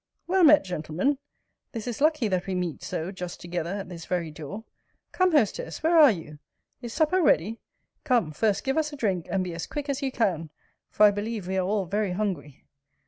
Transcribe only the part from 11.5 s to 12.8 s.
are all very hungry.